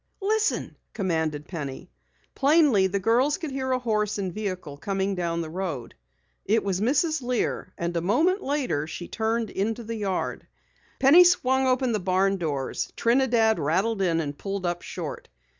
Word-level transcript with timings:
"Listen!" 0.23 0.77
commanded 0.95 1.47
Penny. 1.47 1.91
Plainly 2.33 2.87
the 2.87 2.97
girls 2.97 3.37
could 3.37 3.51
hear 3.51 3.71
a 3.71 3.77
horse 3.77 4.17
and 4.17 4.33
vehicle 4.33 4.77
coming 4.77 5.13
down 5.13 5.41
the 5.41 5.49
road. 5.51 5.93
It 6.43 6.63
was 6.63 6.81
Mrs. 6.81 7.21
Lear, 7.21 7.71
and 7.77 7.95
a 7.95 8.01
moment 8.01 8.41
later 8.41 8.87
she 8.87 9.07
turned 9.07 9.51
into 9.51 9.83
the 9.83 9.93
yard. 9.97 10.47
Penny 10.97 11.23
swung 11.23 11.67
open 11.67 11.91
the 11.91 11.99
barn 11.99 12.37
doors. 12.37 12.91
Trinidad 12.95 13.59
rattled 13.59 14.01
in 14.01 14.19
and 14.21 14.35
pulled 14.35 14.65
up 14.65 14.81
short. 14.81 15.29